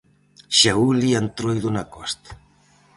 [0.57, 2.29] Xa ule a Entroido na Costa.